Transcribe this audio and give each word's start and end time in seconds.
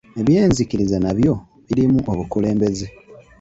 Ebyenzikiriza 0.21 0.97
nabyo 1.03 1.33
birimu 1.67 1.99
obukulembeze. 2.11 2.87